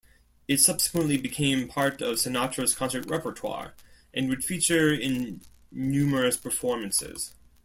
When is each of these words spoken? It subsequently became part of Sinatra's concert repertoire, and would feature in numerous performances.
It 0.47 0.57
subsequently 0.57 1.17
became 1.17 1.67
part 1.67 2.01
of 2.01 2.15
Sinatra's 2.15 2.73
concert 2.73 3.05
repertoire, 3.07 3.75
and 4.15 4.29
would 4.29 4.43
feature 4.43 4.91
in 4.91 5.43
numerous 5.71 6.37
performances. 6.37 7.33